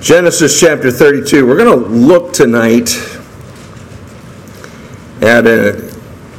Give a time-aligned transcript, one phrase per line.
[0.00, 1.46] Genesis chapter 32.
[1.46, 2.88] We're going to look tonight
[5.20, 5.90] at an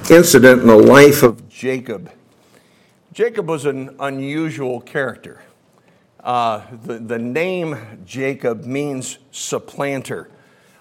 [0.10, 2.12] incident in the life of Jacob.
[3.14, 5.44] Jacob was an unusual character.
[6.24, 10.32] Uh, the, the name Jacob means supplanter,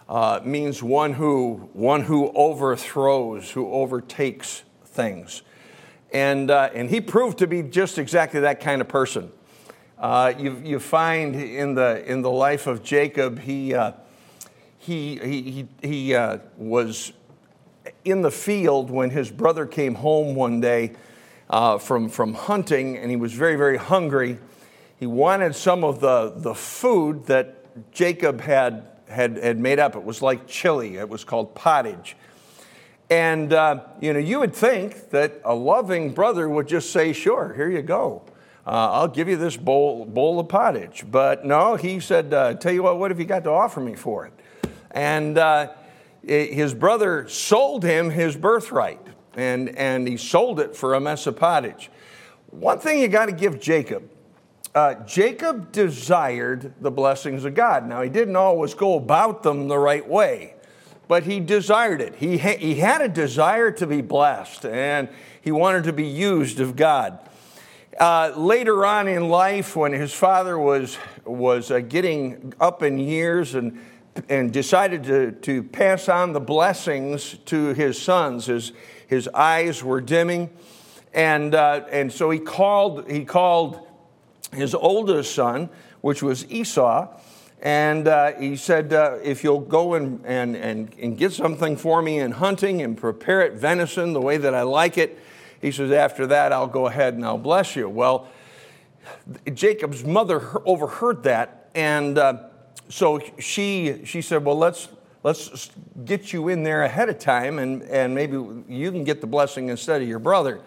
[0.08, 5.42] uh, means one who, one who overthrows, who overtakes things.
[6.14, 9.32] And, uh, and he proved to be just exactly that kind of person.
[10.00, 13.92] Uh, you, you find in the, in the life of Jacob, he, uh,
[14.78, 17.12] he, he, he uh, was
[18.06, 20.92] in the field when his brother came home one day
[21.50, 24.38] uh, from, from hunting and he was very, very hungry.
[24.98, 29.96] He wanted some of the, the food that Jacob had, had, had made up.
[29.96, 32.16] It was like chili, it was called pottage.
[33.10, 37.52] And, uh, you know, you would think that a loving brother would just say, Sure,
[37.54, 38.22] here you go
[38.66, 41.04] uh, I'll give you this bowl, bowl of pottage.
[41.10, 43.94] But no, he said, uh, Tell you what, what have you got to offer me
[43.94, 44.32] for it?
[44.90, 45.72] And uh,
[46.22, 49.00] his brother sold him his birthright,
[49.34, 51.90] and, and he sold it for a mess of pottage.
[52.48, 54.10] One thing you got to give Jacob
[54.74, 57.88] uh, Jacob desired the blessings of God.
[57.88, 60.54] Now, he didn't always go about them the right way,
[61.08, 62.14] but he desired it.
[62.14, 65.08] He, ha- he had a desire to be blessed, and
[65.40, 67.18] he wanted to be used of God.
[67.98, 73.56] Uh, later on in life, when his father was, was uh, getting up in years
[73.56, 73.80] and,
[74.28, 78.72] and decided to, to pass on the blessings to his sons, his,
[79.08, 80.50] his eyes were dimming.
[81.12, 83.84] And, uh, and so he called, he called
[84.52, 85.68] his oldest son,
[86.00, 87.08] which was Esau,
[87.60, 92.00] and uh, he said, uh, If you'll go and, and, and, and get something for
[92.00, 95.18] me in hunting and prepare it venison the way that I like it,
[95.60, 97.88] he says, After that, I'll go ahead and I'll bless you.
[97.88, 98.28] Well,
[99.52, 102.44] Jacob's mother overheard that, and uh,
[102.88, 104.88] so she, she said, Well, let's,
[105.22, 105.70] let's
[106.04, 108.34] get you in there ahead of time, and, and maybe
[108.68, 110.60] you can get the blessing instead of your brother.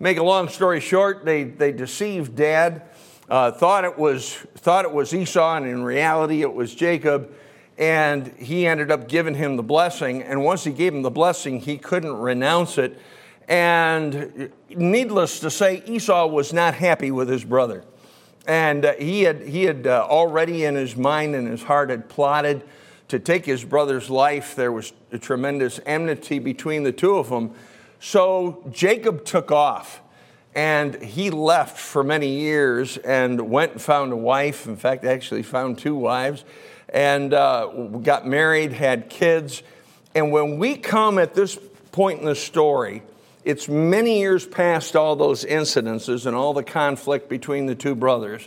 [0.00, 2.82] Make a long story short, they, they deceived dad,
[3.28, 7.32] uh, thought, it was, thought it was Esau, and in reality, it was Jacob.
[7.76, 10.22] And he ended up giving him the blessing.
[10.22, 12.98] And once he gave him the blessing, he couldn't renounce it.
[13.48, 17.82] And needless to say, Esau was not happy with his brother.
[18.46, 22.08] And uh, he had, he had uh, already in his mind and his heart had
[22.08, 22.62] plotted
[23.08, 24.54] to take his brother's life.
[24.54, 27.52] There was a tremendous enmity between the two of them.
[28.00, 30.02] So Jacob took off
[30.54, 34.66] and he left for many years and went and found a wife.
[34.66, 36.44] In fact, actually found two wives
[36.90, 37.66] and uh,
[38.02, 39.62] got married, had kids.
[40.14, 41.58] And when we come at this
[41.92, 43.02] point in the story,
[43.48, 48.46] it's many years past all those incidences and all the conflict between the two brothers.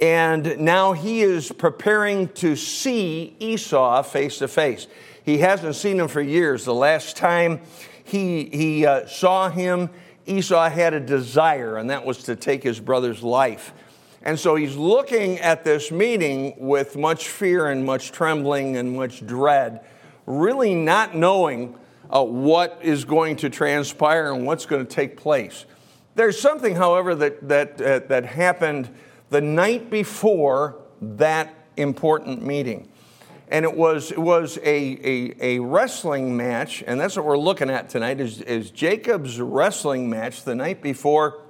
[0.00, 4.88] And now he is preparing to see Esau face to face.
[5.24, 6.64] He hasn't seen him for years.
[6.64, 7.60] The last time
[8.02, 9.88] he, he uh, saw him,
[10.26, 13.72] Esau had a desire, and that was to take his brother's life.
[14.20, 19.24] And so he's looking at this meeting with much fear and much trembling and much
[19.24, 19.86] dread,
[20.26, 21.76] really not knowing
[22.10, 25.64] uh, what is going to transpire and what's going to take place.
[26.14, 28.88] There's something, however, that, that, uh, that happened
[29.30, 32.88] the night before that important meeting.
[33.48, 37.68] And it was, it was a, a, a wrestling match, and that's what we're looking
[37.68, 41.40] at tonight is, is Jacob's wrestling match the night before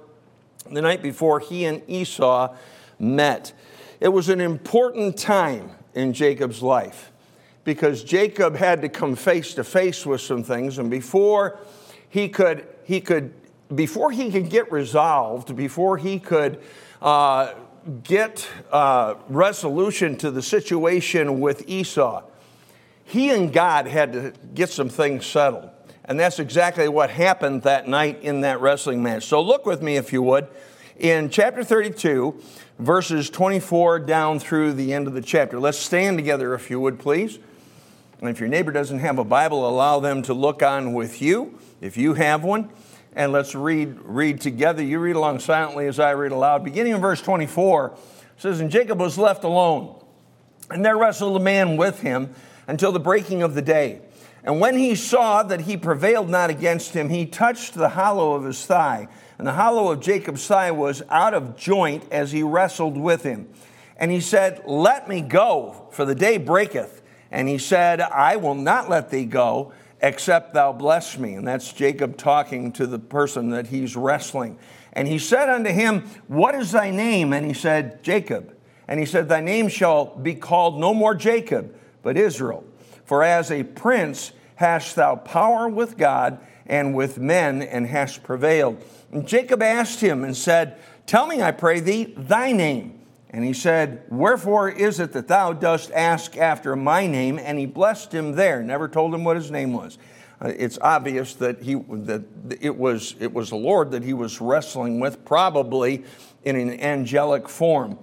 [0.71, 2.55] the night before he and Esau
[2.99, 3.53] met.
[3.99, 7.11] It was an important time in Jacob's life
[7.65, 11.59] because Jacob had to come face to face with some things, and before
[12.07, 13.33] he could, he could,
[13.73, 16.61] before he could get resolved, before he could
[17.01, 17.53] uh,
[18.03, 22.23] get uh, resolution to the situation with Esau,
[23.03, 25.69] he and God had to get some things settled.
[26.05, 29.25] And that's exactly what happened that night in that wrestling match.
[29.25, 30.47] So look with me, if you would,
[30.97, 32.39] in chapter 32,
[32.77, 35.59] verses 24 down through the end of the chapter.
[35.59, 37.39] Let's stand together, if you would, please.
[38.19, 41.59] And if your neighbor doesn't have a Bible, allow them to look on with you
[41.81, 42.69] if you have one.
[43.13, 44.83] And let's read, read together.
[44.83, 46.63] You read along silently as I read aloud.
[46.63, 47.97] Beginning in verse 24,
[48.37, 50.03] says, And Jacob was left alone,
[50.69, 52.33] and there wrestled a man with him
[52.67, 54.01] until the breaking of the day.
[54.43, 58.43] And when he saw that he prevailed not against him, he touched the hollow of
[58.43, 59.07] his thigh.
[59.37, 63.49] And the hollow of Jacob's thigh was out of joint as he wrestled with him.
[63.97, 67.01] And he said, Let me go, for the day breaketh.
[67.35, 71.33] And he said, I will not let thee go except thou bless me.
[71.33, 74.57] And that's Jacob talking to the person that he's wrestling.
[74.93, 77.33] And he said unto him, What is thy name?
[77.33, 78.55] And he said, Jacob.
[78.87, 82.63] And he said, Thy name shall be called no more Jacob, but Israel.
[83.03, 88.81] For as a prince hast thou power with God and with men, and hast prevailed.
[89.11, 93.04] And Jacob asked him and said, Tell me, I pray thee, thy name.
[93.29, 97.39] And he said, Wherefore is it that thou dost ask after my name?
[97.39, 99.97] And he blessed him there, never told him what his name was.
[100.41, 102.23] Uh, it's obvious that, he, that
[102.61, 106.03] it, was, it was the Lord that he was wrestling with, probably
[106.43, 107.97] in an angelic form.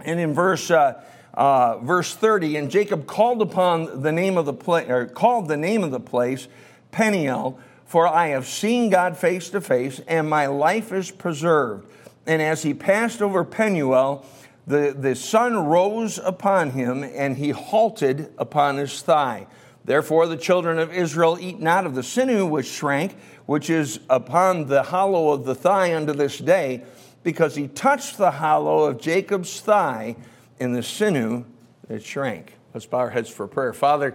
[0.00, 1.02] And in verse, uh,
[1.34, 5.56] uh, verse 30, and Jacob called upon the name of the place, or called the
[5.56, 6.48] name of the place
[6.90, 11.90] Peniel, for I have seen God face to face, and my life is preserved.
[12.30, 14.24] And as he passed over Penuel,
[14.64, 19.48] the, the sun rose upon him, and he halted upon his thigh.
[19.84, 23.16] Therefore, the children of Israel eat not of the sinew which shrank,
[23.46, 26.84] which is upon the hollow of the thigh unto this day,
[27.24, 30.14] because he touched the hollow of Jacob's thigh
[30.60, 31.44] in the sinew
[31.88, 32.54] that shrank.
[32.72, 33.72] Let's bow our heads for prayer.
[33.72, 34.14] Father,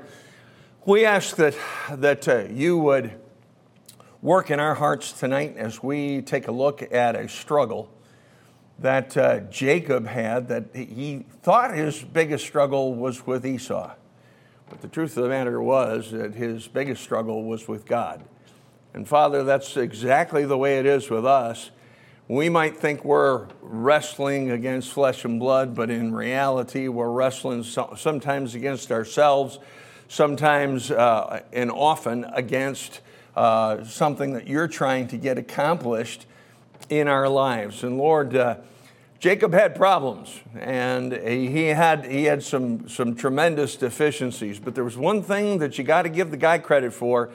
[0.85, 1.57] we ask that,
[1.91, 3.11] that uh, you would
[4.21, 7.91] work in our hearts tonight as we take a look at a struggle
[8.80, 13.94] that uh, Jacob had, that he thought his biggest struggle was with Esau.
[14.69, 18.24] But the truth of the matter was that his biggest struggle was with God.
[18.94, 21.72] And Father, that's exactly the way it is with us.
[22.27, 28.56] We might think we're wrestling against flesh and blood, but in reality, we're wrestling sometimes
[28.56, 29.60] against ourselves,
[30.07, 33.01] sometimes uh, and often against
[33.36, 36.25] uh, something that you're trying to get accomplished
[36.89, 37.83] in our lives.
[37.83, 38.57] And Lord, uh,
[39.19, 44.98] Jacob had problems, and he had, he had some, some tremendous deficiencies, but there was
[44.98, 47.31] one thing that you got to give the guy credit for.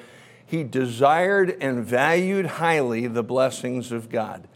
[0.47, 4.47] He desired and valued highly the blessings of God.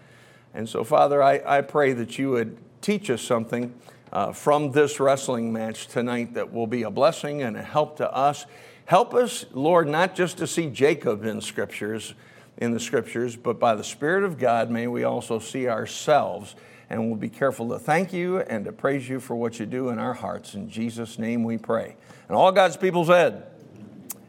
[0.53, 3.75] And so, Father, I, I pray that you would teach us something
[4.13, 8.13] uh, from this wrestling match tonight that will be a blessing and a help to
[8.13, 8.47] us.
[8.85, 12.15] Help us, Lord, not just to see Jacob in scriptures,
[12.59, 16.55] in the scriptures, but by the Spirit of God, may we also see ourselves.
[16.91, 19.89] And we'll be careful to thank you and to praise you for what you do
[19.89, 20.55] in our hearts.
[20.55, 21.97] In Jesus' name we pray.
[22.29, 23.47] And all God's people said,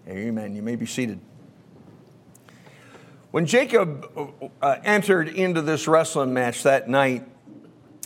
[0.08, 0.56] Amen.
[0.56, 1.20] You may be seated.
[3.32, 4.08] When Jacob
[4.62, 7.28] uh, entered into this wrestling match that night,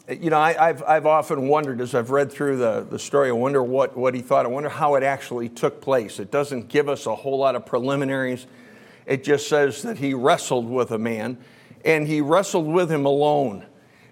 [0.10, 3.34] you know, I, have I've often wondered as I've read through the, the story, I
[3.34, 4.46] wonder what, what he thought.
[4.46, 6.20] I wonder how it actually took place.
[6.20, 8.48] It doesn't give us a whole lot of preliminaries.
[9.10, 11.40] It just says that he wrestled with a man,
[11.84, 13.66] and he wrestled with him alone.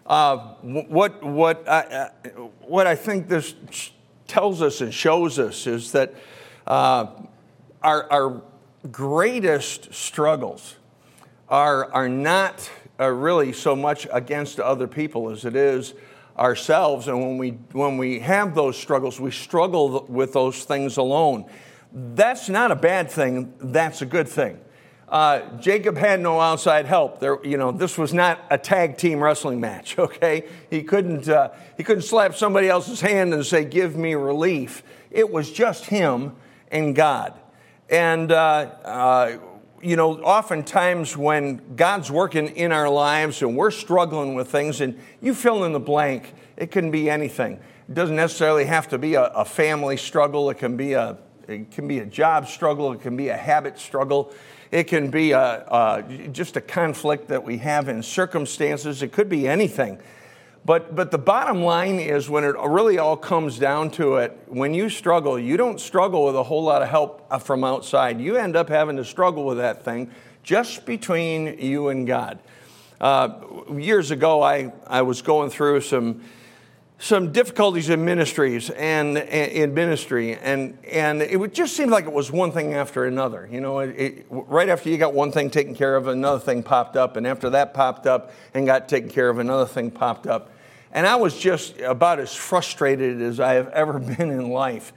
[0.07, 2.09] Uh, what, what, I, uh,
[2.61, 3.53] what I think this
[4.25, 6.15] tells us and shows us is that
[6.65, 7.05] uh,
[7.83, 8.41] our, our
[8.91, 10.77] greatest struggles
[11.47, 12.67] are, are not
[12.99, 15.94] uh, really so much against other people as it is
[16.39, 17.07] ourselves.
[17.07, 21.45] And when we, when we have those struggles, we struggle with those things alone.
[21.94, 24.61] That's not a bad thing, that's a good thing.
[25.07, 27.19] Uh, Jacob had no outside help.
[27.19, 29.98] There, you know, this was not a tag team wrestling match.
[30.07, 34.83] Okay, he couldn't uh, he couldn't slap somebody else's hand and say, "Give me relief."
[35.12, 36.36] It was just him
[36.71, 37.33] and God.
[37.89, 39.38] And uh, uh
[39.81, 45.00] you know, oftentimes when God's working in our lives and we're struggling with things, and
[45.21, 47.59] you fill in the blank, it can be anything.
[47.88, 50.49] It doesn't necessarily have to be a, a family struggle.
[50.49, 52.92] It can be a it can be a job struggle.
[52.94, 54.33] It can be a habit struggle.
[54.71, 59.02] It can be a, a, just a conflict that we have in circumstances.
[59.02, 60.00] It could be anything.
[60.66, 64.74] But, but the bottom line is when it really all comes down to it, when
[64.74, 68.19] you struggle, you don't struggle with a whole lot of help uh, from outside.
[68.19, 70.12] You end up having to struggle with that thing
[70.44, 72.40] just between you and God.
[73.00, 73.40] Uh,
[73.78, 76.21] years ago, I, I was going through some,
[76.99, 82.31] some difficulties in ministries and in ministry, and, and it just seemed like it was
[82.31, 83.47] one thing after another.
[83.51, 86.63] You know, it, it, right after you got one thing taken care of, another thing
[86.63, 90.25] popped up, and after that popped up and got taken care of, another thing popped
[90.25, 90.49] up.
[90.92, 94.92] And I was just about as frustrated as I have ever been in life.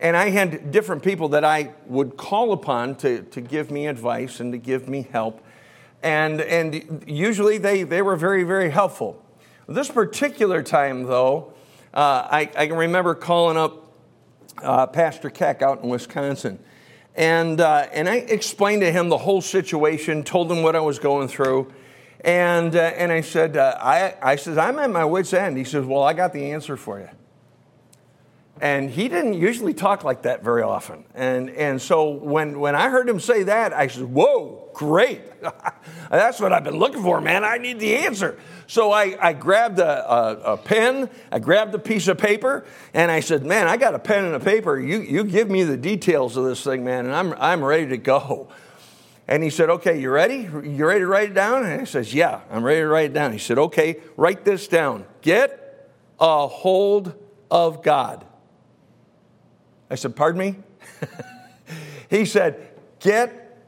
[0.00, 4.40] And I had different people that I would call upon to, to give me advice
[4.40, 5.40] and to give me help.
[6.02, 9.24] And, and usually they, they were very, very helpful.
[9.68, 11.52] This particular time, though,
[11.92, 13.92] uh, I, I, can remember calling up
[14.62, 16.58] uh, Pastor Keck out in Wisconsin.
[17.14, 20.98] And, uh, and I explained to him the whole situation, told him what I was
[20.98, 21.70] going through.
[22.22, 25.58] And, uh, and I said, uh, I, I says, I'm at my wit's end.
[25.58, 27.10] He says, well, I got the answer for you.
[28.60, 31.04] And he didn't usually talk like that very often.
[31.14, 35.22] And, and so when, when I heard him say that, I said, Whoa, great.
[36.10, 37.44] That's what I've been looking for, man.
[37.44, 38.38] I need the answer.
[38.66, 43.10] So I, I grabbed a, a, a, pen, I grabbed a piece of paper, and
[43.10, 44.78] I said, Man, I got a pen and a paper.
[44.78, 47.96] You, you give me the details of this thing, man, and I'm, I'm ready to
[47.96, 48.48] go.
[49.26, 50.48] And he said, Okay, you ready?
[50.64, 51.64] You ready to write it down?
[51.64, 53.32] And I says, Yeah, I'm ready to write it down.
[53.32, 55.04] He said, Okay, write this down.
[55.22, 57.14] Get a hold
[57.50, 58.24] of God.
[59.90, 60.56] I said, Pardon me?
[62.10, 62.68] he said,
[63.00, 63.58] Get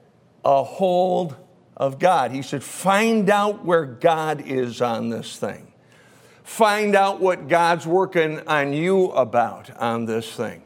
[0.44, 1.36] a hold
[1.76, 2.30] of God.
[2.30, 5.72] He said, Find out where God is on this thing.
[6.42, 10.64] Find out what God's working on you about on this thing.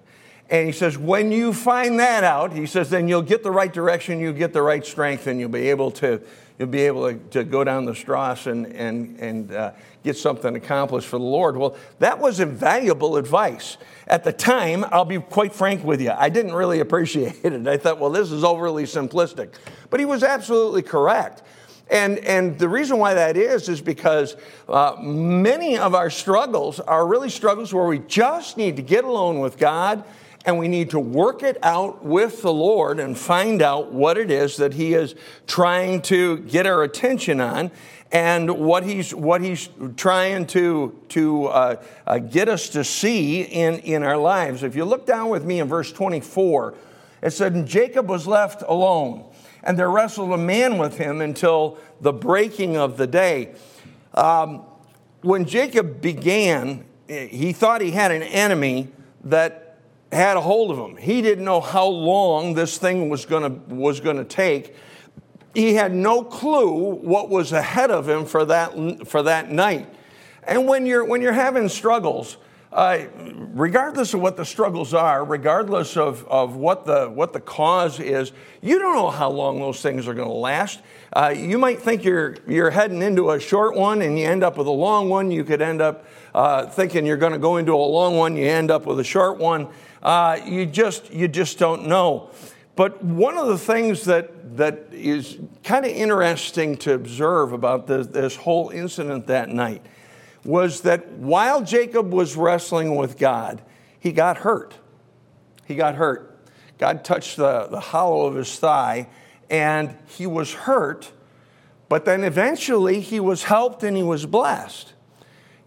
[0.48, 3.72] And he says, when you find that out, he says, then you'll get the right
[3.72, 6.22] direction, you'll get the right strength, and you'll be able to,
[6.58, 10.54] you'll be able to, to go down the Strauss and, and, and uh, get something
[10.54, 11.56] accomplished for the Lord.
[11.56, 13.76] Well, that was invaluable advice.
[14.06, 17.66] At the time, I'll be quite frank with you, I didn't really appreciate it.
[17.66, 19.54] I thought, well, this is overly simplistic.
[19.90, 21.42] But he was absolutely correct.
[21.90, 24.36] And, and the reason why that is, is because
[24.68, 29.40] uh, many of our struggles are really struggles where we just need to get alone
[29.40, 30.02] with God
[30.44, 34.30] and we need to work it out with the Lord and find out what it
[34.30, 35.14] is that He is
[35.46, 37.70] trying to get our attention on
[38.14, 43.80] and what he's, what he's trying to, to uh, uh, get us to see in,
[43.80, 44.62] in our lives.
[44.62, 46.74] If you look down with me in verse 24,
[47.22, 49.24] it said, And Jacob was left alone,
[49.64, 53.56] and there wrestled a man with him until the breaking of the day.
[54.14, 54.62] Um,
[55.22, 58.92] when Jacob began, he thought he had an enemy
[59.24, 59.63] that
[60.14, 60.96] had a hold of him.
[60.96, 64.74] He didn't know how long this thing was going was to take
[65.54, 69.88] he had no clue what was ahead of him for that, for that night.
[70.42, 72.36] And when you're, when you're having struggles,
[72.72, 73.04] uh,
[73.52, 78.32] regardless of what the struggles are, regardless of, of what, the, what the cause is,
[78.60, 80.80] you don't know how long those things are going to last.
[81.12, 84.58] Uh, you might think you're, you're heading into a short one and you end up
[84.58, 85.30] with a long one.
[85.30, 86.04] You could end up
[86.34, 89.04] uh, thinking you're going to go into a long one, you end up with a
[89.04, 89.68] short one.
[90.04, 92.30] Uh, you, just, you just don't know.
[92.76, 98.08] But one of the things that, that is kind of interesting to observe about this,
[98.08, 99.84] this whole incident that night
[100.44, 103.62] was that while Jacob was wrestling with God,
[103.98, 104.74] he got hurt.
[105.66, 106.36] He got hurt.
[106.78, 109.08] God touched the, the hollow of his thigh
[109.48, 111.12] and he was hurt,
[111.88, 114.93] but then eventually he was helped and he was blessed.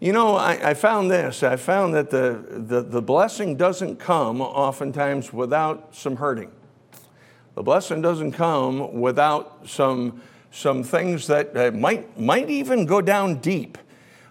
[0.00, 1.42] You know, I, I found this.
[1.42, 6.52] I found that the, the, the blessing doesn't come oftentimes without some hurting.
[7.56, 13.40] The blessing doesn't come without some, some things that uh, might, might even go down
[13.40, 13.76] deep.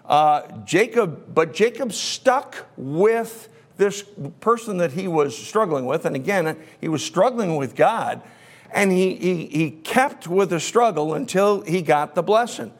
[0.06, 4.02] Uh, Jacob, but Jacob stuck with this
[4.40, 6.06] person that he was struggling with.
[6.06, 8.22] And again, he was struggling with God.
[8.72, 12.72] And he, he, he kept with the struggle until he got the blessing.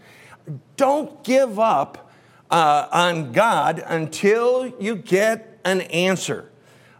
[0.77, 2.08] Don't give up
[2.51, 6.51] uh, on God until you get an answer.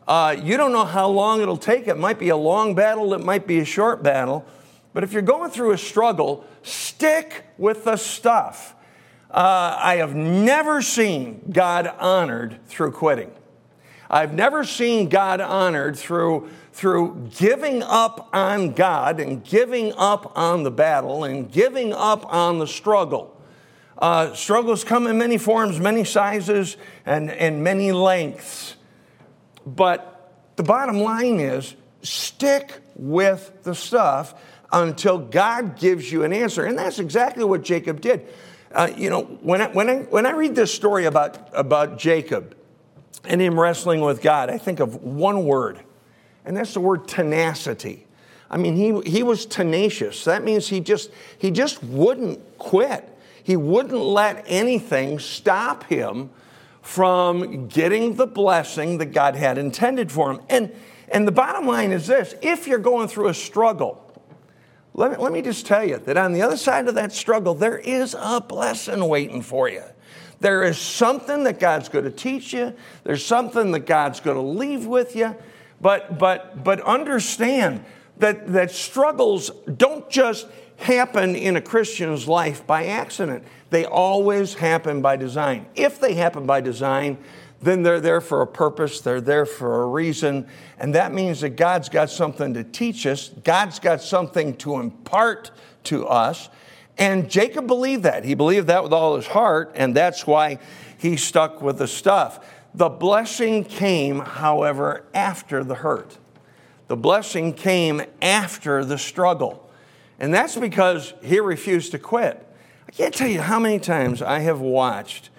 [0.07, 1.87] Uh, you don't know how long it'll take.
[1.87, 4.45] It might be a long battle, it might be a short battle.
[4.95, 8.75] But if you're going through a struggle, stick with the stuff.
[9.31, 13.31] Uh, I have never seen God honored through quitting.
[14.11, 20.63] I've never seen God honored through, through giving up on God and giving up on
[20.63, 23.38] the battle and giving up on the struggle.
[23.99, 28.77] Uh, struggles come in many forms, many sizes, and, and many lengths.
[29.67, 34.41] But the bottom line is stick with the stuff
[34.73, 36.65] until God gives you an answer.
[36.65, 38.29] And that's exactly what Jacob did.
[38.71, 42.57] Uh, you know, when I, when, I, when I read this story about, about Jacob
[43.25, 45.81] and him wrestling with God, I think of one word,
[46.45, 48.07] and that's the word tenacity.
[48.51, 50.25] I mean, he, he was tenacious.
[50.25, 53.09] That means he just, he just wouldn't quit.
[53.49, 56.29] He wouldn't let anything stop him
[56.83, 60.43] from getting the blessing that God had intended for him.
[60.51, 60.71] And,
[61.11, 64.05] and the bottom line is this if you're going through a struggle,
[64.93, 67.55] let me, let me just tell you that on the other side of that struggle,
[67.55, 69.85] there is a blessing waiting for you.
[70.41, 72.75] There is something that God's going to teach you.
[73.05, 75.35] There's something that God's going to leave with you.
[75.81, 77.83] But, but, but understand
[78.19, 83.45] that, that struggles don't just happen in a Christian's life by accident.
[83.71, 85.67] They always happen by design.
[85.75, 87.19] If they happen by design,
[87.61, 90.47] then they're there for a purpose, they're there for a reason,
[90.79, 95.51] and that means that God's got something to teach us, God's got something to impart
[95.85, 96.49] to us.
[96.97, 98.25] And Jacob believed that.
[98.25, 100.59] He believed that with all his heart, and that's why
[100.99, 102.45] he stuck with the stuff.
[102.75, 106.19] the blessing came, however, after the hurt.
[106.87, 109.68] The blessing came after the struggle.
[110.19, 112.45] And that's because he refused to quit.
[112.87, 115.31] I can't tell you how many times I have watched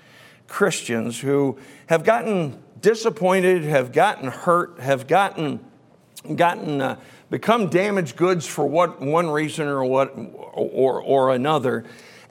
[0.47, 1.57] Christians who
[1.87, 5.59] have gotten disappointed, have gotten hurt, have gotten,
[6.35, 11.85] gotten uh, become damaged goods for what one reason or what or, or another,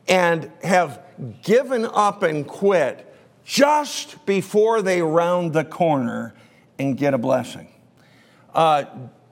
[0.08, 1.02] and have
[1.42, 3.04] given up and quit
[3.44, 6.34] just before they round the corner
[6.78, 7.68] and get a blessing.
[8.54, 8.84] Uh,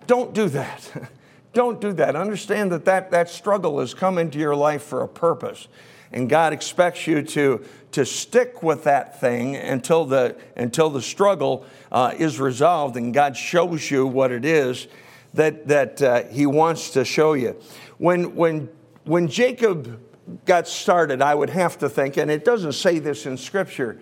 [0.07, 1.11] don't do that.
[1.57, 2.15] don't do that.
[2.15, 5.69] Understand that, that that struggle has come into your life for a purpose.
[6.13, 11.65] And God expects you to, to stick with that thing until the, until the struggle
[11.91, 14.87] uh, is resolved and God shows you what it is
[15.33, 17.59] that, that uh, He wants to show you.
[17.97, 18.69] When, when,
[19.05, 19.99] when Jacob
[20.45, 23.99] got started, I would have to think, and it doesn't say this in Scripture,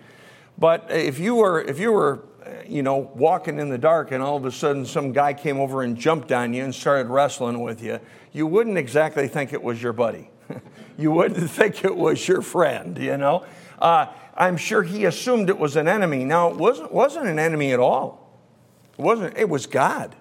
[0.57, 2.25] but if you were, if you were
[2.67, 5.81] you know, walking in the dark and all of a sudden some guy came over
[5.81, 7.99] and jumped on you and started wrestling with you,
[8.33, 10.29] you wouldn't exactly think it was your buddy.
[10.97, 13.45] you wouldn't think it was your friend, you know.
[13.79, 16.25] Uh, I'm sure he assumed it was an enemy.
[16.25, 18.39] Now, it wasn't, wasn't an enemy at all.
[18.97, 20.15] It wasn't, it was God.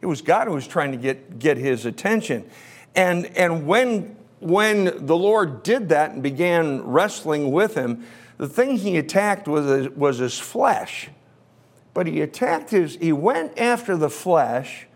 [0.00, 2.48] It was God who was trying to get, get his attention.
[2.94, 8.04] And, and when, when the Lord did that and began wrestling with him,
[8.38, 11.10] the thing he attacked was, was his flesh.
[11.92, 14.86] But he attacked his, he went after the flesh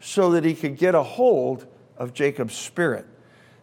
[0.00, 3.06] so that he could get a hold of Jacob's spirit.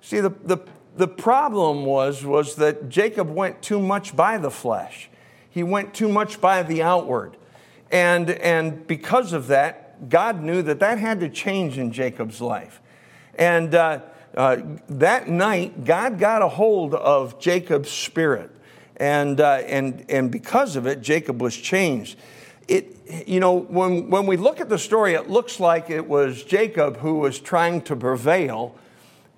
[0.01, 0.59] See, the, the,
[0.95, 5.09] the problem was, was that Jacob went too much by the flesh.
[5.49, 7.37] He went too much by the outward.
[7.91, 12.81] And, and because of that, God knew that that had to change in Jacob's life.
[13.35, 14.01] And uh,
[14.35, 14.57] uh,
[14.89, 18.51] that night, God got a hold of Jacob's spirit.
[18.97, 22.17] And, uh, and, and because of it, Jacob was changed.
[22.67, 26.43] It, you know, when, when we look at the story, it looks like it was
[26.43, 28.75] Jacob who was trying to prevail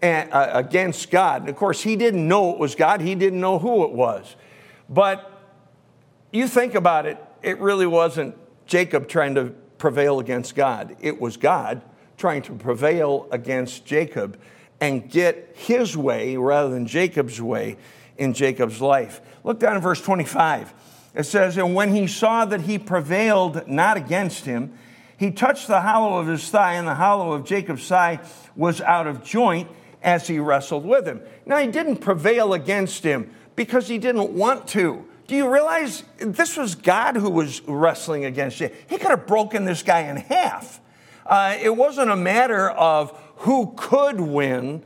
[0.02, 1.42] uh, against God.
[1.42, 4.36] And of course, he didn't know it was God, he didn't know who it was.
[4.90, 5.32] But
[6.32, 11.38] you think about it, it really wasn't Jacob trying to prevail against God, it was
[11.38, 11.82] God
[12.18, 14.40] trying to prevail against Jacob
[14.80, 17.78] and get his way rather than Jacob's way
[18.18, 19.22] in Jacob's life.
[19.44, 20.74] Look down in verse 25.
[21.18, 24.78] It says, And when he saw that he prevailed not against him,
[25.18, 28.20] he touched the hollow of his thigh, and the hollow of Jacob's thigh
[28.56, 29.68] was out of joint
[30.04, 31.22] as he wrestled with him.
[31.44, 35.06] Now, he didn't prevail against him because he didn't want to.
[35.26, 38.70] Do you realize this was God who was wrestling against you?
[38.88, 40.80] He could have broken this guy in half.
[41.26, 44.84] Uh, it wasn't a matter of who could win,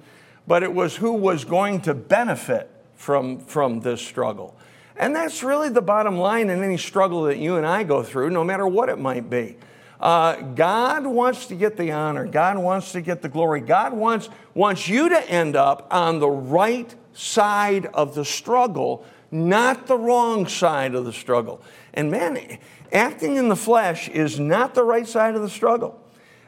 [0.48, 4.56] but it was who was going to benefit from, from this struggle.
[5.02, 8.30] And that's really the bottom line in any struggle that you and I go through,
[8.30, 9.58] no matter what it might be.
[10.00, 12.28] Uh, God wants to get the honor.
[12.28, 13.62] God wants to get the glory.
[13.62, 19.88] God wants, wants you to end up on the right side of the struggle, not
[19.88, 21.62] the wrong side of the struggle.
[21.94, 22.60] And man,
[22.92, 26.01] acting in the flesh is not the right side of the struggle.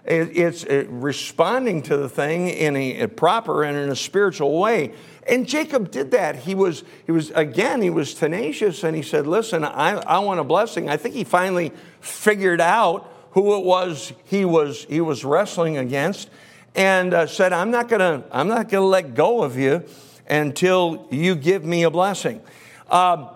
[0.05, 4.93] It's responding to the thing in a proper and in a spiritual way.
[5.25, 6.35] And Jacob did that.
[6.35, 10.41] He was, he was again, he was tenacious and he said, Listen, I, I want
[10.41, 10.89] a blessing.
[10.89, 16.29] I think he finally figured out who it was he was, he was wrestling against
[16.75, 19.85] and uh, said, I'm not going to I'm not going to let go of you
[20.27, 22.41] until you give me a blessing.
[22.89, 23.29] Uh,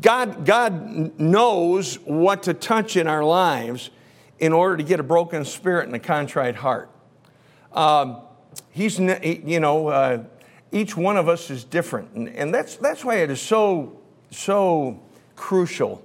[0.00, 3.90] God, God knows what to touch in our lives
[4.38, 6.90] in order to get a broken spirit and a contrite heart.
[7.72, 8.22] Um,
[8.70, 10.24] he's, you know, uh,
[10.72, 12.12] each one of us is different.
[12.14, 15.00] And, and that's, that's why it is so, so
[15.36, 16.04] crucial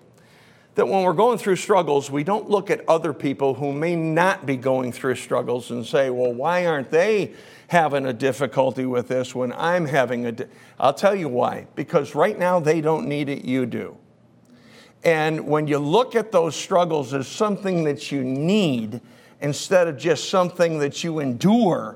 [0.76, 4.46] that when we're going through struggles, we don't look at other people who may not
[4.46, 7.34] be going through struggles and say, well, why aren't they
[7.68, 10.32] having a difficulty with this when I'm having a.
[10.32, 10.46] Di-?
[10.80, 11.68] I'll tell you why.
[11.76, 13.98] Because right now they don't need it, you do.
[15.04, 19.02] And when you look at those struggles as something that you need
[19.40, 21.96] instead of just something that you endure,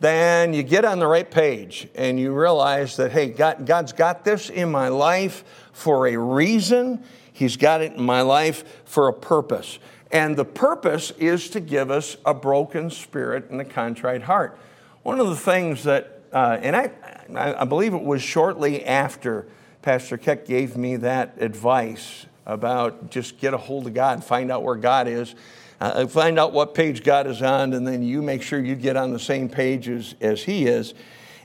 [0.00, 4.24] then you get on the right page and you realize that, hey, God, God's got
[4.24, 7.04] this in my life for a reason.
[7.32, 9.78] He's got it in my life for a purpose.
[10.10, 14.58] And the purpose is to give us a broken spirit and a contrite heart.
[15.02, 16.90] One of the things that, uh, and I,
[17.36, 19.46] I believe it was shortly after
[19.82, 24.62] Pastor Keck gave me that advice about just get a hold of God, find out
[24.62, 25.34] where God is,
[25.80, 28.96] uh, find out what page God is on, and then you make sure you get
[28.96, 30.94] on the same page as, as He is.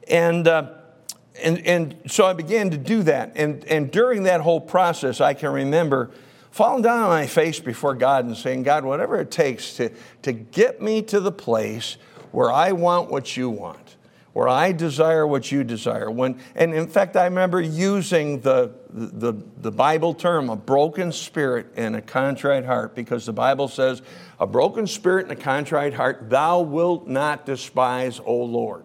[0.07, 0.73] And uh,
[1.41, 3.33] and, and so I began to do that.
[3.35, 6.11] And, and during that whole process, I can remember
[6.51, 9.91] falling down on my face before God and saying, God, whatever it takes to,
[10.21, 11.97] to get me to the place
[12.31, 13.84] where I want what you want
[14.35, 16.11] where I desire what you desire.
[16.11, 21.67] When, and in fact, I remember using the, the, the Bible term, a broken spirit
[21.77, 24.01] and a contrite heart, because the Bible says,
[24.37, 28.83] a broken spirit and a contrite heart, thou wilt not despise, O Lord.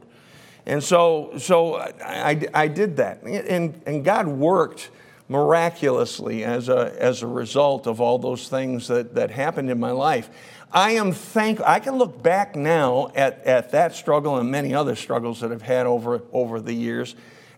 [0.67, 3.25] And so, so I, I did that.
[3.25, 4.91] And, and God worked
[5.29, 9.91] miraculously as a, as a result of all those things that, that happened in my
[9.91, 10.31] life.
[10.73, 11.67] I am thankful.
[11.67, 15.63] I can look back now at, at that struggle and many other struggles that I've
[15.63, 17.17] had over, over the years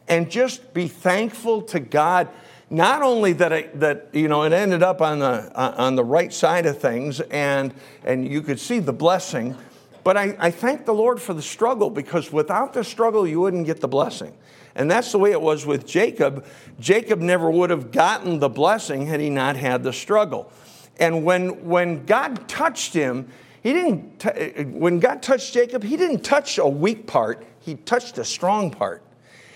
[0.09, 2.29] and just be thankful to God.
[2.71, 6.05] Not only that, I, that you know, it ended up on the, uh, on the
[6.05, 9.57] right side of things and, and you could see the blessing,
[10.05, 13.67] but I, I thank the Lord for the struggle because without the struggle, you wouldn't
[13.67, 14.33] get the blessing.
[14.75, 16.47] And that's the way it was with Jacob.
[16.81, 20.51] Jacob never would have gotten the blessing had he not had the struggle.
[20.99, 23.29] And when, when God touched him,
[23.63, 28.19] he didn't, t- when God touched Jacob, he didn't touch a weak part, he touched
[28.19, 29.03] a strong part.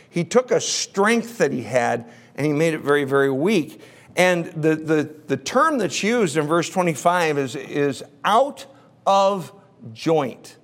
[0.08, 3.80] He took a strength that he had and he made it very, very weak.
[4.16, 8.66] And the, the, the term that's used in verse 25 is, is out
[9.06, 9.52] of
[9.92, 10.56] joint.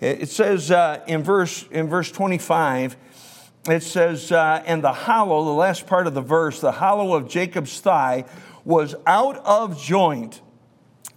[0.00, 2.96] It says uh, in, verse, in verse 25,
[3.68, 7.28] it says, uh, and the hollow, the last part of the verse, the hollow of
[7.28, 8.24] Jacob's thigh
[8.64, 10.40] was out of joint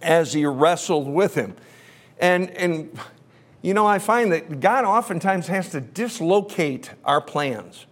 [0.02, 1.54] as he wrestled with him.
[2.18, 2.98] And, and
[3.62, 7.86] you know, I find that God oftentimes has to dislocate our plans.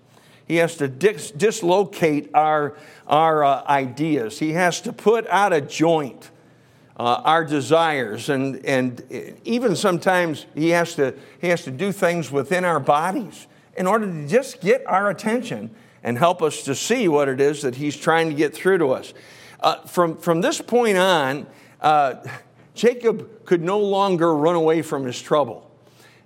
[0.46, 4.38] He has to dis- dislocate our, our uh, ideas.
[4.38, 6.30] He has to put out of joint
[6.96, 8.28] uh, our desires.
[8.28, 9.02] And, and
[9.44, 14.06] even sometimes he has, to, he has to do things within our bodies in order
[14.06, 17.96] to just get our attention and help us to see what it is that he's
[17.96, 19.14] trying to get through to us.
[19.64, 21.46] Uh, from, from this point on,
[21.80, 22.16] uh,
[22.74, 25.70] Jacob could no longer run away from his trouble.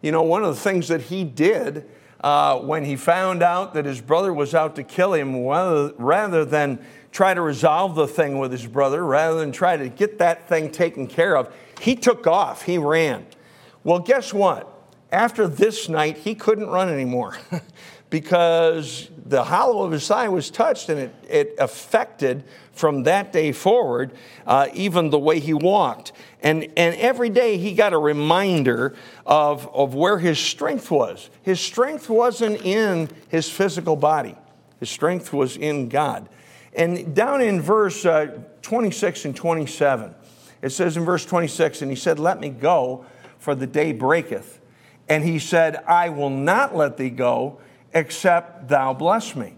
[0.03, 1.89] You know, one of the things that he did
[2.21, 6.45] uh, when he found out that his brother was out to kill him, rather, rather
[6.45, 10.49] than try to resolve the thing with his brother, rather than try to get that
[10.49, 13.25] thing taken care of, he took off, he ran.
[13.85, 14.67] Well, guess what?
[15.13, 17.39] After this night, he couldn't run anymore
[18.11, 23.53] because the hollow of his thigh was touched and it, it affected from that day
[23.53, 24.13] forward
[24.47, 26.13] uh, even the way he walked.
[26.41, 28.95] And, and every day he got a reminder
[29.27, 31.29] of, of where his strength was.
[31.43, 34.37] His strength wasn't in his physical body,
[34.81, 36.29] his strength was in God.
[36.75, 40.15] And down in verse uh, 26 and 27,
[40.63, 43.05] it says in verse 26, and he said, Let me go,
[43.39, 44.61] for the day breaketh.
[45.09, 47.61] And he said, I will not let thee go
[47.93, 49.55] except thou bless me.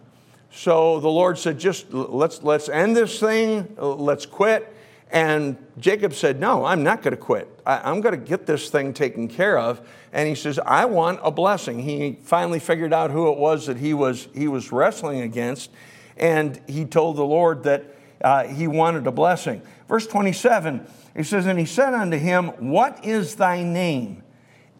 [0.53, 4.77] So the Lord said, just let's, let's end this thing, let's quit.
[5.13, 7.49] And Jacob said, No, I'm not going to quit.
[7.67, 9.87] I, am going to get this thing taken care of.
[10.13, 11.81] And he says, I want a blessing.
[11.81, 15.71] He finally figured out who it was that he was, he was wrestling against.
[16.17, 19.63] And he told the Lord that uh, he wanted a blessing.
[19.89, 24.23] Verse 27, he says, And he said unto him, What is thy name?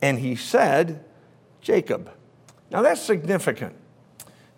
[0.01, 1.05] And he said,
[1.61, 2.11] Jacob.
[2.71, 3.75] Now that's significant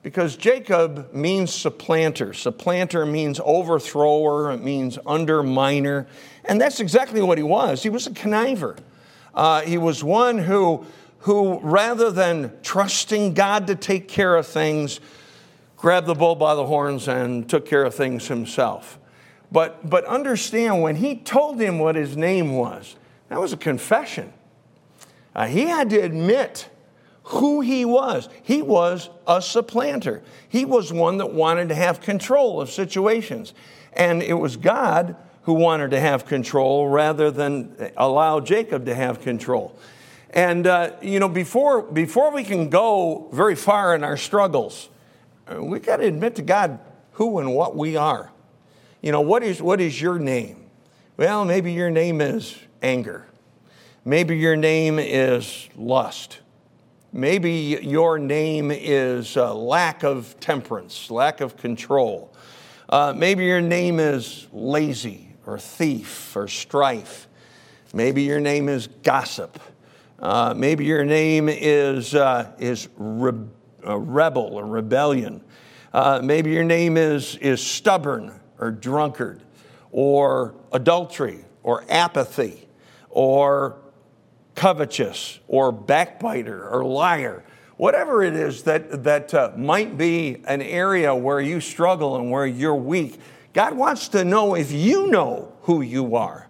[0.02, 2.32] because Jacob means supplanter.
[2.32, 6.06] Supplanter means overthrower, it means underminer.
[6.44, 7.82] And that's exactly what he was.
[7.82, 8.78] He was a conniver.
[9.34, 10.84] Uh, he was one who,
[11.20, 15.00] who, rather than trusting God to take care of things,
[15.76, 18.98] grabbed the bull by the horns and took care of things himself.
[19.50, 22.96] But, but understand, when he told him what his name was,
[23.28, 24.32] that was a confession.
[25.34, 26.68] Uh, he had to admit
[27.24, 28.28] who he was.
[28.42, 30.22] He was a supplanter.
[30.48, 33.54] He was one that wanted to have control of situations.
[33.92, 39.20] And it was God who wanted to have control rather than allow Jacob to have
[39.20, 39.76] control.
[40.30, 44.88] And, uh, you know, before, before we can go very far in our struggles,
[45.46, 46.78] uh, we got to admit to God
[47.12, 48.30] who and what we are.
[49.02, 50.64] You know, what is, what is your name?
[51.16, 53.26] Well, maybe your name is anger.
[54.04, 56.38] Maybe your name is lust.
[57.14, 62.34] Maybe your name is uh, lack of temperance, lack of control.
[62.88, 67.28] Uh, maybe your name is lazy or thief or strife.
[67.92, 69.60] Maybe your name is gossip.
[70.18, 73.44] Uh, maybe your name is, uh, is re-
[73.84, 75.42] rebel or rebellion.
[75.92, 79.42] Uh, maybe your name is, is stubborn or drunkard
[79.90, 82.66] or adultery or apathy
[83.10, 83.81] or
[84.62, 87.42] covetous or backbiter or liar,
[87.78, 92.46] whatever it is that, that uh, might be an area where you struggle and where
[92.46, 93.18] you're weak,
[93.54, 96.48] God wants to know if you know who you are.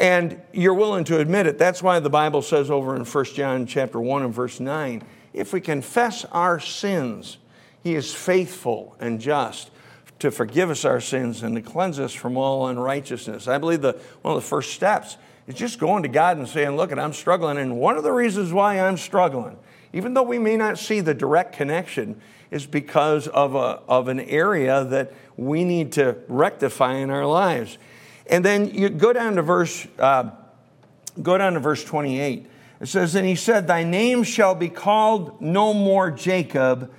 [0.00, 1.58] And you're willing to admit it.
[1.58, 5.52] That's why the Bible says over in 1 John chapter 1 and verse 9, if
[5.52, 7.38] we confess our sins,
[7.84, 9.70] he is faithful and just
[10.18, 13.46] to forgive us our sins and to cleanse us from all unrighteousness.
[13.46, 16.76] I believe that one of the first steps is just going to God and saying,
[16.76, 17.58] Look, I'm struggling.
[17.58, 19.56] And one of the reasons why I'm struggling,
[19.92, 24.20] even though we may not see the direct connection, is because of, a, of an
[24.20, 27.78] area that we need to rectify in our lives.
[28.28, 30.30] And then you go down to verse, uh,
[31.22, 32.46] go down to verse 28.
[32.80, 36.92] It says, And he said, Thy name shall be called no more Jacob,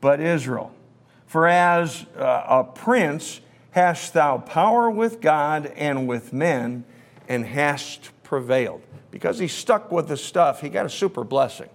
[0.00, 0.72] but Israel.
[1.26, 3.40] For as uh, a prince
[3.72, 6.84] hast thou power with God and with men,
[7.28, 8.82] and hast prevailed.
[9.10, 11.68] Because he stuck with the stuff, he got a super blessing.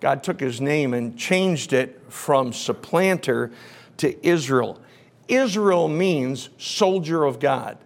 [0.00, 3.50] God took his name and changed it from supplanter
[3.96, 4.80] to Israel.
[5.28, 7.78] Israel means soldier of God.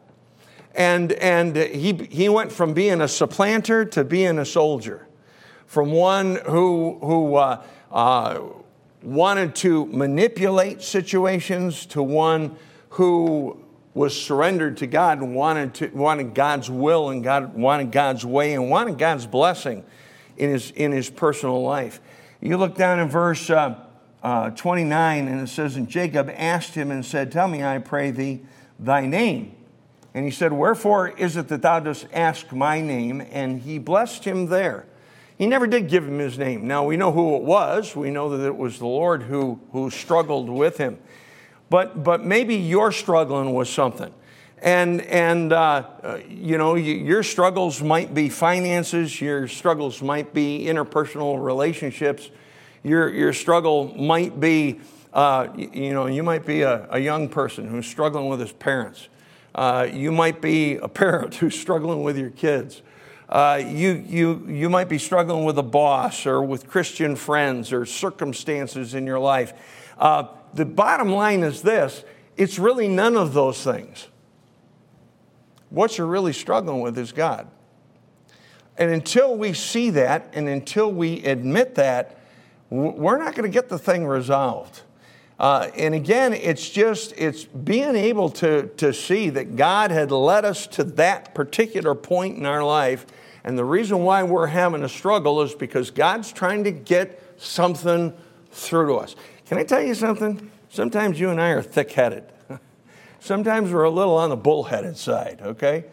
[0.74, 5.06] And, and he, he went from being a supplanter to being a soldier,
[5.66, 8.40] from one who, who uh, uh,
[9.02, 12.56] wanted to manipulate situations to one
[12.90, 13.62] who
[13.98, 18.54] was surrendered to God and wanted, to, wanted God's will and God wanted God's way
[18.54, 19.84] and wanted God's blessing
[20.36, 22.00] in his, in his personal life.
[22.40, 23.74] You look down in verse uh,
[24.22, 28.12] uh, 29, and it says, And Jacob asked him and said, Tell me, I pray
[28.12, 28.42] thee,
[28.78, 29.56] thy name.
[30.14, 33.20] And he said, Wherefore is it that thou dost ask my name?
[33.32, 34.86] And he blessed him there.
[35.36, 36.68] He never did give him his name.
[36.68, 37.96] Now we know who it was.
[37.96, 40.98] We know that it was the Lord who, who struggled with him.
[41.70, 44.12] But, but maybe you're struggling with something.
[44.60, 51.42] And, and uh, you know, your struggles might be finances, your struggles might be interpersonal
[51.42, 52.30] relationships,
[52.82, 54.80] your, your struggle might be,
[55.12, 59.08] uh, you know, you might be a, a, young person who's struggling with his parents.
[59.54, 62.82] Uh, you might be a parent who's struggling with your kids.
[63.28, 67.84] Uh, you, you, you might be struggling with a boss or with Christian friends or
[67.84, 69.52] circumstances in your life.
[69.98, 72.04] Uh, the bottom line is this
[72.36, 74.08] it's really none of those things.
[75.70, 77.48] What you're really struggling with is God.
[78.78, 82.16] And until we see that and until we admit that,
[82.70, 84.82] we're not going to get the thing resolved.
[85.38, 90.44] Uh, and again, it's just, it's being able to, to see that God had led
[90.44, 93.06] us to that particular point in our life.
[93.44, 98.12] And the reason why we're having a struggle is because God's trying to get something
[98.50, 99.16] through to us.
[99.48, 100.50] Can I tell you something?
[100.68, 102.24] Sometimes you and I are thick headed.
[103.18, 105.86] Sometimes we're a little on the bullheaded side, okay?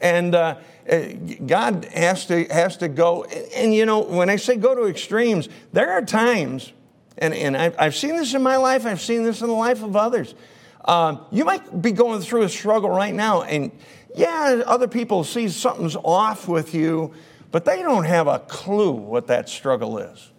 [0.00, 4.54] And uh, eh, God has to, has to go, and you know, when I say
[4.54, 6.72] go to extremes, there are times,
[7.18, 9.96] and, and I've seen this in my life, I've seen this in the life of
[9.96, 10.36] others.
[10.84, 13.72] Um, you might be going through a struggle right now, and
[14.14, 17.12] yeah, other people see something's off with you,
[17.50, 20.29] but they don't have a clue what that struggle is.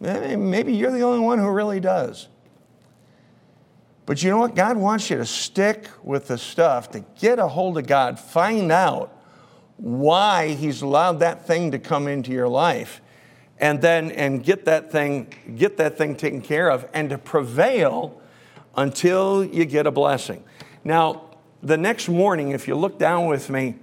[0.00, 2.28] Maybe you're the only one who really does.
[4.06, 4.54] But you know what?
[4.54, 8.70] God wants you to stick with the stuff, to get a hold of God, find
[8.70, 9.16] out
[9.76, 13.00] why He's allowed that thing to come into your life,
[13.58, 18.20] and then and get that thing, get that thing taken care of, and to prevail
[18.76, 20.44] until you get a blessing.
[20.84, 21.30] Now,
[21.62, 23.76] the next morning, if you look down with me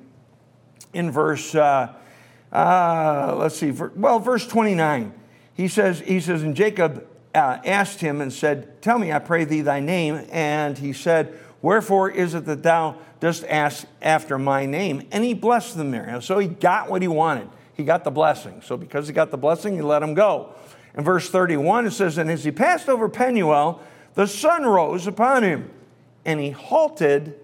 [0.93, 1.93] in verse, uh,
[2.51, 5.13] uh, let's see, well, verse 29,
[5.53, 9.45] he says, he says, and Jacob uh, asked him and said, Tell me, I pray
[9.45, 10.25] thee, thy name.
[10.31, 15.07] And he said, Wherefore is it that thou dost ask after my name?
[15.11, 16.19] And he blessed them there.
[16.21, 17.49] So he got what he wanted.
[17.73, 18.61] He got the blessing.
[18.63, 20.53] So because he got the blessing, he let him go.
[20.95, 23.81] In verse 31, it says, And as he passed over Penuel,
[24.15, 25.69] the sun rose upon him,
[26.25, 27.39] and he halted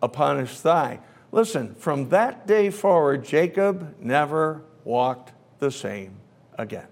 [0.00, 1.00] upon his thigh.
[1.32, 6.14] Listen, from that day forward, Jacob never walked the same
[6.56, 6.86] again.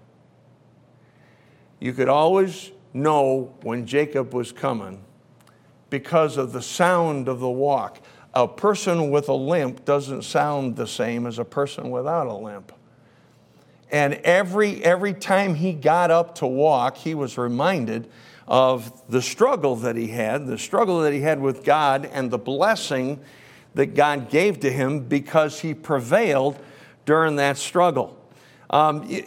[1.83, 5.03] You could always know when Jacob was coming
[5.89, 7.99] because of the sound of the walk.
[8.33, 12.71] A person with a limp doesn't sound the same as a person without a limp.
[13.91, 18.09] And every, every time he got up to walk, he was reminded
[18.47, 22.37] of the struggle that he had, the struggle that he had with God, and the
[22.37, 23.19] blessing
[23.73, 26.57] that God gave to him because he prevailed
[27.05, 28.22] during that struggle.
[28.73, 29.23] Um, you,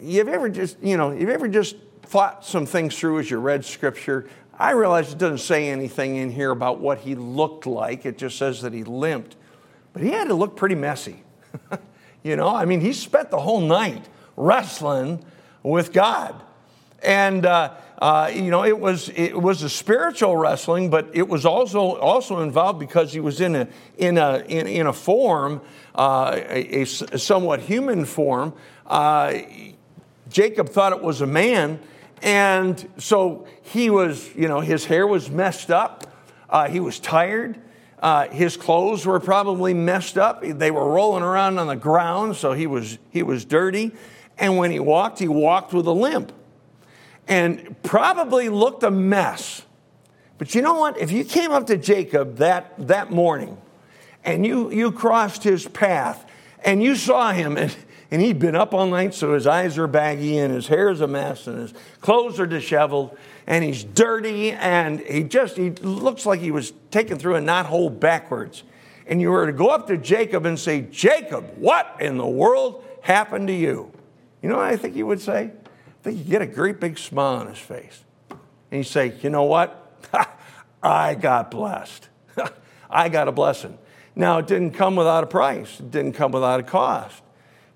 [0.00, 3.64] you've ever just, you know, you've ever just thought some things through as you read
[3.64, 4.28] scripture.
[4.56, 8.06] I realize it doesn't say anything in here about what he looked like.
[8.06, 9.34] It just says that he limped.
[9.92, 11.24] But he had to look pretty messy.
[12.22, 15.24] you know, I mean, he spent the whole night wrestling
[15.64, 16.40] with God.
[17.02, 21.44] And, uh, uh, you know, it was, it was a spiritual wrestling, but it was
[21.44, 25.62] also, also involved because he was in a, in a, in, in a form,
[25.98, 28.54] uh, a, a, somewhat human form.
[28.86, 29.40] Uh,
[30.30, 31.80] Jacob thought it was a man.
[32.22, 36.06] And so he was, you know, his hair was messed up.
[36.48, 37.60] Uh, he was tired.
[38.00, 40.40] Uh, his clothes were probably messed up.
[40.42, 43.92] They were rolling around on the ground, so he was, he was dirty.
[44.38, 46.32] And when he walked, he walked with a limp
[47.26, 49.62] and probably looked a mess.
[50.38, 50.96] But you know what?
[50.96, 53.58] If you came up to Jacob that, that morning
[54.28, 56.26] and you, you crossed his path
[56.62, 57.74] and you saw him and,
[58.10, 61.00] and he'd been up all night, so his eyes are baggy and his hair is
[61.00, 66.26] a mess and his clothes are disheveled and he's dirty and he just he looks
[66.26, 68.64] like he was taken through a knot hole backwards.
[69.06, 72.84] And you were to go up to Jacob and say, Jacob, what in the world
[73.00, 73.90] happened to you?
[74.42, 75.44] You know what I think he would say?
[75.44, 78.04] I think he'd get a great big smile on his face.
[78.30, 78.38] And
[78.70, 80.10] he'd say, You know what?
[80.82, 82.10] I got blessed.
[82.90, 83.78] I got a blessing.
[84.18, 87.22] Now, it didn't come without a price, it didn't come without a cost.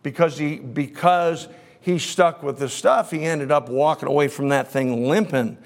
[0.03, 1.47] Because he, because
[1.81, 3.11] he stuck with the stuff.
[3.13, 5.57] He ended up walking away from that thing limping.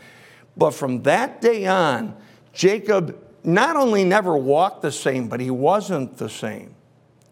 [0.57, 2.15] But from that day on,
[2.53, 6.75] Jacob not only never walked the same, but he wasn't the same.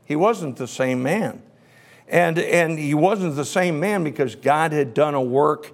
[0.07, 1.43] He wasn't the same man.
[2.09, 5.73] And, and he wasn't the same man because God had done a work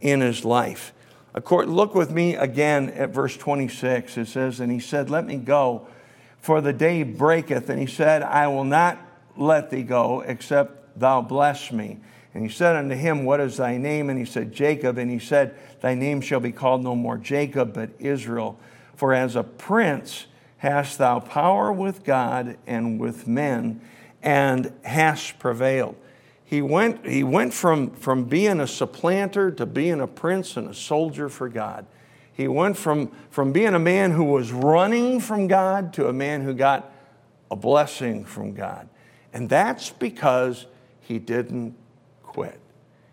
[0.00, 0.94] in his life.
[1.34, 4.16] Look with me again at verse 26.
[4.16, 5.86] It says, And he said, Let me go,
[6.40, 7.68] for the day breaketh.
[7.68, 8.98] And he said, I will not
[9.36, 12.00] let thee go, except thou bless me.
[12.32, 14.08] And he said unto him, What is thy name?
[14.08, 14.98] And he said, Jacob.
[14.98, 18.58] And he said, Thy name shall be called no more Jacob, but Israel.
[18.94, 20.26] For as a prince
[20.58, 23.80] hast thou power with God and with men,
[24.22, 25.96] and hast prevailed.
[26.44, 30.74] He went, he went from, from being a supplanter to being a prince and a
[30.74, 31.86] soldier for God.
[32.32, 36.42] He went from, from being a man who was running from God to a man
[36.42, 36.92] who got
[37.50, 38.88] a blessing from God.
[39.32, 40.66] And that's because
[41.00, 41.74] he didn't
[42.22, 42.58] quit.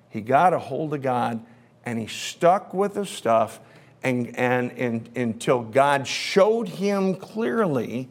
[0.09, 1.43] He got a hold of God
[1.85, 3.59] and he stuck with the stuff
[4.03, 8.09] and, and, and, until God showed him clearly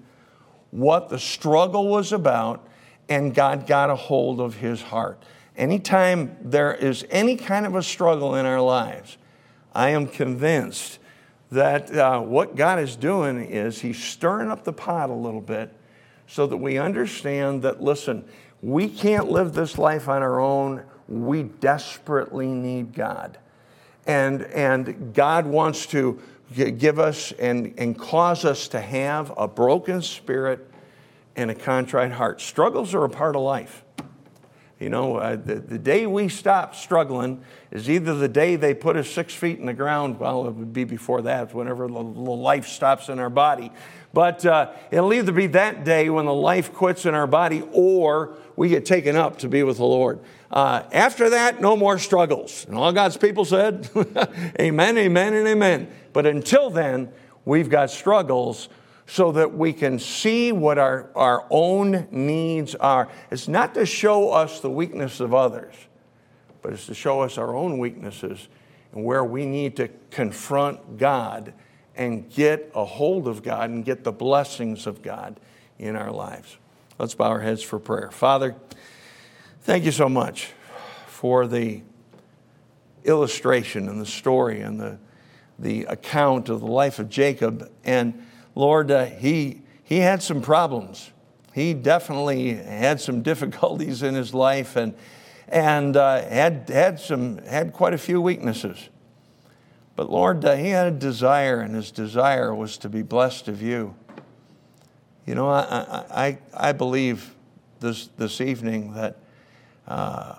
[0.70, 2.66] what the struggle was about
[3.08, 5.22] and God got a hold of his heart.
[5.56, 9.16] Anytime there is any kind of a struggle in our lives,
[9.76, 10.98] I am convinced
[11.50, 15.70] that uh, what God is doing is He's stirring up the pot a little bit
[16.26, 18.24] so that we understand that, listen,
[18.62, 23.38] we can't live this life on our own we desperately need God.
[24.06, 26.20] And, and God wants to
[26.54, 30.68] give us and, and cause us to have a broken spirit
[31.36, 32.40] and a contrite heart.
[32.40, 33.84] Struggles are a part of life.
[34.78, 38.96] You know, uh, the, the day we stop struggling is either the day they put
[38.96, 42.00] us six feet in the ground, well, it would be before that, whenever the, the
[42.00, 43.72] life stops in our body.
[44.12, 48.36] But uh, it'll either be that day when the life quits in our body or
[48.54, 50.20] we get taken up to be with the Lord.
[50.50, 52.66] Uh, after that, no more struggles.
[52.68, 53.88] And all God's people said,
[54.60, 55.88] Amen, amen, and amen.
[56.12, 57.10] But until then,
[57.46, 58.68] we've got struggles
[59.06, 63.08] so that we can see what our, our own needs are.
[63.30, 65.74] It's not to show us the weakness of others,
[66.60, 68.48] but it's to show us our own weaknesses
[68.92, 71.54] and where we need to confront God
[71.94, 75.38] and get a hold of God and get the blessings of God
[75.78, 76.58] in our lives.
[76.98, 78.10] Let's bow our heads for prayer.
[78.10, 78.56] Father,
[79.62, 80.52] thank you so much
[81.06, 81.82] for the
[83.04, 84.98] illustration and the story and the,
[85.58, 87.70] the account of the life of Jacob.
[87.84, 91.12] And Lord, uh, he, he had some problems.
[91.54, 94.94] He definitely had some difficulties in his life and,
[95.46, 98.88] and uh, had, had, some, had quite a few weaknesses.
[99.94, 103.62] But Lord, uh, he had a desire, and his desire was to be blessed of
[103.62, 103.94] you.
[105.24, 107.34] You know, I, I, I believe
[107.80, 109.16] this, this evening that
[109.88, 110.36] uh,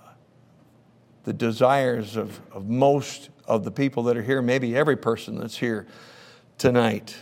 [1.23, 5.57] the desires of, of most of the people that are here, maybe every person that's
[5.57, 5.87] here
[6.57, 7.15] tonight,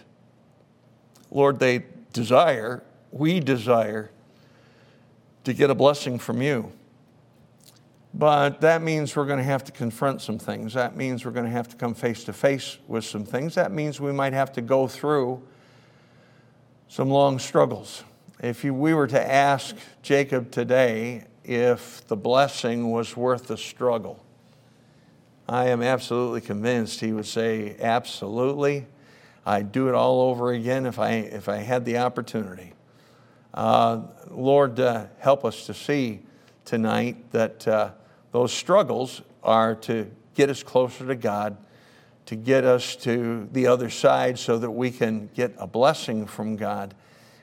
[1.36, 4.10] Lord, they desire, we desire
[5.44, 6.72] to get a blessing from you.
[8.14, 10.74] But that means we're going to have to confront some things.
[10.76, 13.56] That means we're going to have to come face to face with some things.
[13.56, 15.44] That means we might have to go through
[16.88, 18.06] some long struggles.
[18.42, 24.24] If you, we were to ask Jacob today if the blessing was worth the struggle,
[25.50, 28.86] I am absolutely convinced he would say, Absolutely.
[29.46, 32.74] I'd do it all over again if I, if I had the opportunity.
[33.54, 36.22] Uh, Lord, uh, help us to see
[36.66, 37.92] tonight that uh,
[38.32, 41.58] those struggles are to get us closer to God,
[42.26, 46.56] to get us to the other side so that we can get a blessing from
[46.56, 46.96] God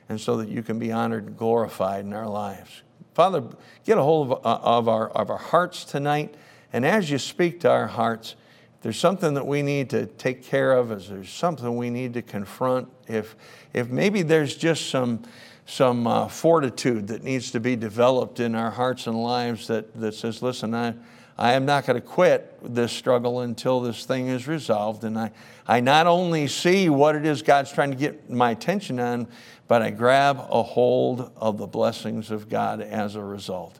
[0.09, 2.83] and so that you can be honored and glorified in our lives.
[3.13, 3.43] Father,
[3.85, 6.35] get a hold of, uh, of, our, of our hearts tonight.
[6.73, 8.35] And as you speak to our hearts,
[8.83, 12.21] there's something that we need to take care of, if there's something we need to
[12.21, 13.37] confront, if,
[13.73, 15.23] if maybe there's just some,
[15.65, 20.13] some uh, fortitude that needs to be developed in our hearts and lives that, that
[20.13, 20.95] says, listen, I,
[21.37, 25.05] I am not going to quit this struggle until this thing is resolved.
[25.05, 25.31] And I,
[25.65, 29.27] I not only see what it is God's trying to get my attention on,
[29.69, 33.79] but I grab a hold of the blessings of God as a result.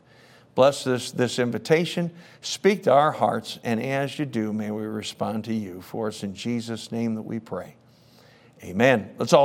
[0.54, 5.44] Bless this, this invitation, speak to our hearts, and as you do, may we respond
[5.46, 5.80] to you.
[5.80, 7.74] For it's in Jesus' name that we pray.
[8.62, 9.10] Amen.
[9.18, 9.32] Let's all